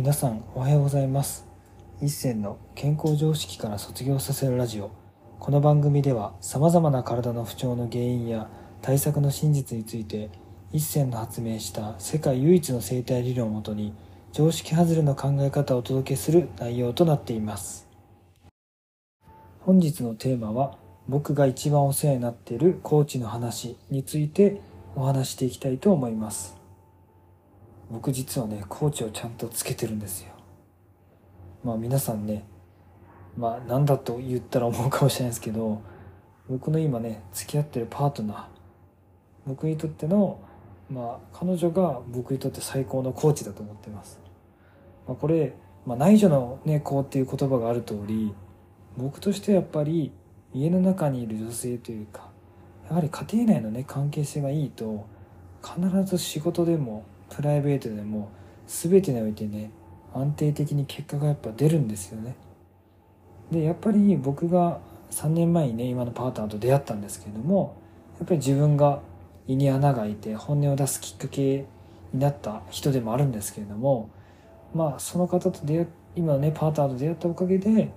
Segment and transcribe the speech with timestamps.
[0.00, 1.46] 皆さんおはようございます。
[2.00, 4.92] 一銭の健康常識から卒業させるラジオ。
[5.38, 8.48] この番組ではさまざまな体の不調の原因や
[8.80, 10.30] 対策の真実について
[10.72, 13.92] 一銭の発明した世界唯一の生態理論をもとに
[14.32, 17.86] 常識外れの考え方をお届けする内容となっています。
[19.60, 20.78] 本日のテーマは
[21.10, 24.62] 僕が一番お世話になっているコーチの話について
[24.96, 26.59] お話していきたいと思います。
[27.90, 30.32] 僕実はねコーチをちゃんとつけてるんですよ。
[31.64, 32.44] まあ皆さんね
[33.36, 35.82] まあ何だと言ったら思うかもしれないですけど
[36.48, 38.44] 僕の今ね付き合ってるパートナー
[39.46, 40.40] 僕にとっての
[40.90, 44.20] まあ彼女が僕にとって最高のコーチだと思ってます、
[45.06, 45.54] まあ、これ、
[45.86, 48.34] まあ、内助のねっていう言葉がある通り
[48.96, 50.12] 僕としてはやっぱり
[50.52, 52.28] 家の中にいる女性というか
[52.88, 55.06] やはり家庭内のね関係性がいいと
[55.62, 58.30] 必ず仕事でもプライベートでも
[58.66, 59.70] 全てにおいてね
[60.12, 62.34] 安定的に結果がやっぱ出るんですよね。
[63.50, 67.76] でやっぱり僕が3年前にね今のパートナーと出会ったんですけれども
[68.18, 69.00] やっぱり自分が
[69.48, 71.66] 胃に穴が開いて本音を出すきっかけ
[72.12, 74.10] になった人でもあるんですけれども
[74.74, 77.92] まあその方と出会今のねパートナーと出会ったおかげで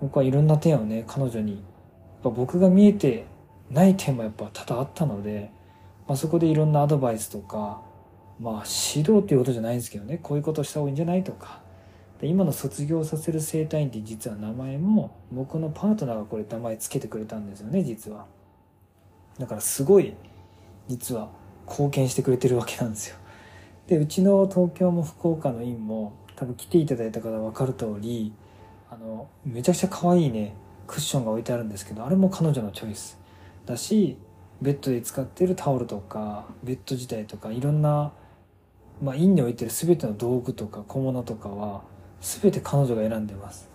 [0.00, 1.62] 僕はいろんな点をね彼女にやっ
[2.22, 3.26] ぱ僕が見えて
[3.70, 5.50] ない点もやっぱ多々あったので、
[6.06, 7.82] まあ、そこでいろんなアドバイスとか
[8.40, 10.18] まあ指導っていうことじゃないんですけどね。
[10.22, 11.60] こういうことした方がいいんじゃないとか。
[12.20, 18.26] で今の卒業させる整体院って実は名前も僕のパートナーがこれ名前つけてくれたんですよね実は。
[19.38, 20.14] だからすごい
[20.88, 21.28] 実は
[21.66, 23.16] 貢献してくれてるわけなんですよ。
[23.86, 28.32] でうちの東京も福岡の院も多分来ていただいた方分かる通り
[28.90, 30.54] あのめちゃくちゃ可愛いね
[30.86, 33.18] クッションが置いてあるんですけどあれも彼女のチョイス。
[33.66, 34.16] だし
[34.62, 38.12] ベッドで使ってるタオルとかベッド自体とかいろんな
[39.02, 41.82] まあ、院に置いてる全ての道具とか小物とかは
[42.20, 43.68] 全て彼女が選んでます。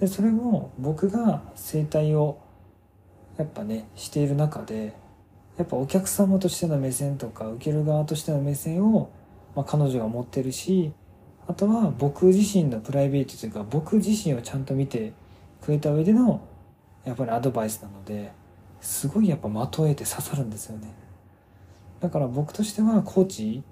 [0.00, 2.38] でそれも僕が整体を
[3.36, 4.94] やっぱねしている中で
[5.56, 9.10] やっぱお客様としての目線とか受ける側としての目線を、
[9.56, 10.92] まあ、彼女が持ってるし
[11.48, 15.12] あとは僕自身のプライベートというか僕自身をちゃんと見て
[15.60, 16.40] くれた上での
[17.04, 18.30] やっぱりアドバイスなので
[18.80, 20.92] すごいやっぱ的を得て刺さるんですよね。
[22.00, 23.62] だから僕としてはコーチ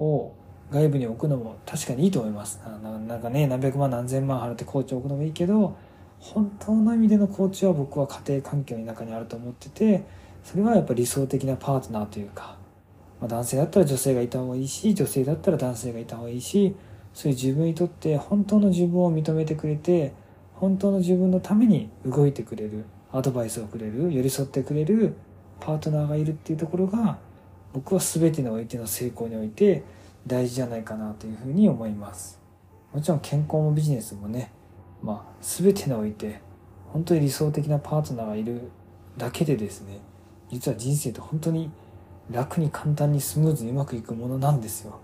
[0.00, 0.34] を
[0.70, 2.60] 外部に置くのも確かにいいと思います。
[3.06, 5.76] なんかね何百万何千万払ってコーチを置くのもいいけど
[6.20, 10.04] 本当の意味でのコーチは僕は家庭環境の中にあると思ってて
[10.44, 12.56] それはやっぱ理想的なパートナーというか、
[13.20, 16.76] まあ、男性だったら女性がいた方がいいし女性だったら男性がいた方がいいし
[17.14, 20.12] そういう自分にとって本当の自分を認めてくれて
[20.54, 25.14] 本当の自分のために動いてくれるアドバイスをくれる寄り添ってくれる
[25.58, 27.18] パートナーがいるっていうところが
[27.72, 29.82] 僕は全てにおいての成功において
[30.26, 32.40] 大事じゃないかなというふうに思います。
[32.92, 34.50] もちろん健康もビジネスもね、
[35.02, 36.40] まあ、全てにおいて
[36.88, 38.70] 本当に理想的なパートナーがいる
[39.16, 40.00] だけでですね
[40.50, 41.70] 実は人生って本当に
[42.30, 44.98] 楽に簡単にスムーズにうまくいくものなんですよ。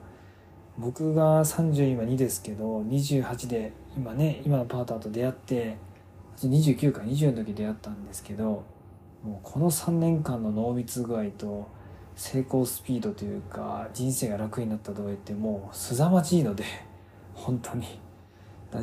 [0.79, 5.77] 僕が30今2ですけど28で今ね今のパートナーと出会って
[6.39, 8.65] 29か20の時出会ったんですけど
[9.25, 11.69] もうこの3年間の濃密具合と
[12.17, 16.65] 成功スピードというか人生が楽になったとか言ってもう凄まじいので
[17.35, 18.07] 本当に。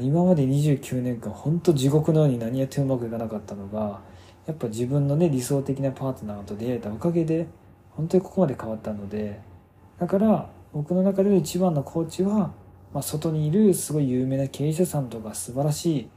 [0.01, 4.01] 今まで29年間本当地獄のように何やってうまくいかなかったのが
[4.47, 7.47] やっぱ自分のね理想的なパートナーと出会えたおかげで
[7.91, 9.39] 本当にここまで変わったので
[9.99, 12.53] だから僕の中での一番のコーチは、
[12.93, 16.09] まあ、外にいるすごい有名な経営者さんとか素晴らしい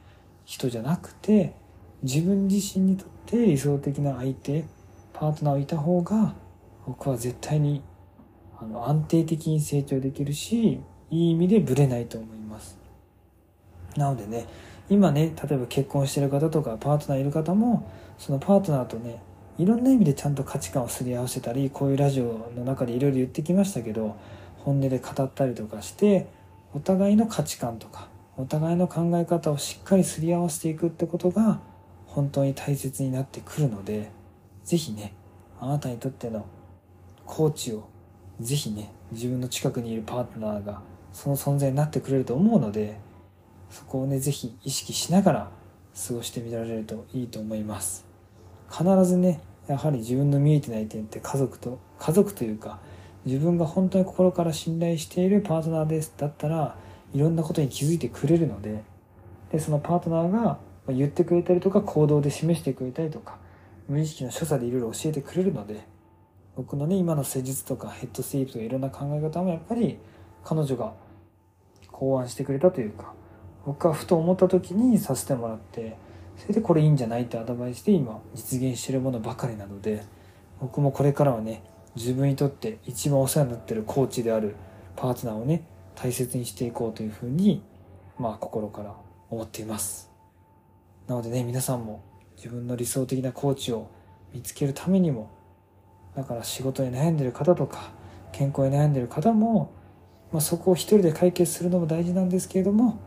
[0.45, 1.53] 人じゃなくて
[2.01, 4.65] 自分自身にとって理想的な相手
[5.13, 6.33] パートナーをいた方が
[6.87, 7.83] 僕は絶対に
[8.57, 10.79] あの安定的に成長できるし
[11.11, 12.77] いい意味でブレないと思います。
[13.97, 14.45] なのでね
[14.89, 19.21] 今ね例えば結婚してる方とかパートナーいる方もそのパートナーとね
[19.57, 24.15] いろんな意味でちゃんと価値観をすり合わせたりこういうラジオの中でいろいろ言ってきましたけど
[24.59, 26.27] 本音で語ったりとかして
[26.73, 28.07] お互いの価値観とか
[28.37, 31.59] お互いの考え方をしっかりすり合わせていくってことが
[32.05, 34.11] 本当に大切になってくるので
[34.63, 35.13] 是非ね
[35.59, 36.45] あなたにとっての
[37.27, 37.87] コーチを
[38.39, 40.81] ぜひね自分の近くにいるパートナーが
[41.13, 42.97] その存在になってくれると思うので
[43.69, 45.51] そこをねぜひ意識しながら
[46.07, 48.05] 過ごしてみられるといいと思います。
[48.71, 52.79] 必ずねやはり自分の見えてない点って家族と家族というか
[53.25, 56.77] 自分が本当に心から信頼しているパートナーですだったら
[57.13, 58.83] いろんなことに気づいてくれるので
[59.51, 63.37] でそのパートナーが言ってくれたりとか行動で示してくれたりとか
[63.89, 65.81] 無意識の所作でいろいろ教えてくれるので
[66.57, 69.99] 僕のね今の施術とかヘッドスイープとかいろんな考え方もやっぱり
[70.43, 70.93] 彼女が
[71.91, 73.13] 考案してくれたというか
[73.63, 75.95] 僕はふと思った時にさせてもらって
[76.35, 80.03] それでこれいいんじゃないってアドバイスで今実現してるものばかりなので
[80.59, 81.63] 僕もこれからはね
[81.95, 84.55] 自分にとって一番お世話になってるコーチである
[84.95, 87.61] パートナーをね大切にしていこうというふうに
[88.17, 88.95] まあ心から
[89.29, 90.09] 思っています。
[91.07, 92.03] なのでね皆さんも
[92.35, 93.89] 自分の理想的なコーチを
[94.33, 95.36] 見つけるためにも
[96.17, 97.91] だから仕事に悩んでる方とか
[98.31, 99.71] 健康に悩んでる方も、
[100.31, 102.99] まあ、そこを一人で解決するのも大事なんですけれども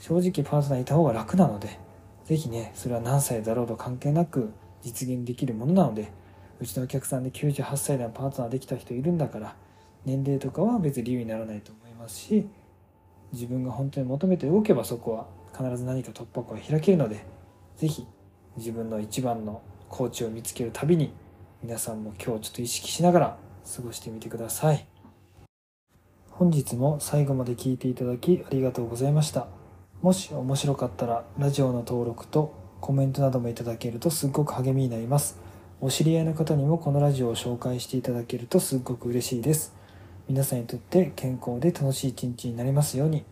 [0.00, 1.78] 正直パートナーいた方が楽なので
[2.24, 4.52] 是非ねそれは何歳だろうと関係なく
[4.82, 6.10] 実現できるものなので
[6.58, 9.54] うちのお客さんで98歳でパートナーできた人いるんだから
[10.04, 12.48] 年齢とかは別に理由にならないと思いますし
[13.32, 15.26] 自分が本当に求めて動けばそこは
[15.56, 17.24] 必ず何か突破口が開けるので
[17.76, 18.06] 是非
[18.56, 21.12] 自分の一番のコーチを見つけるたびに
[21.62, 23.38] 皆さんも今日ちょっと意識しながら
[23.76, 24.86] 過ごしてみてください。
[26.30, 29.48] 本日も最後まで聞いていただきありがとうございました。
[30.02, 35.38] もし面白かったらラジオの登録とコメントなどもいただけるとすっごく励みになります。
[35.80, 39.74] お知り合いの方にもこのラジオを紹介していただけるとすっごく嬉しいです。
[40.28, 43.24] 皆さんにとって健康で楽しい一日になりますように。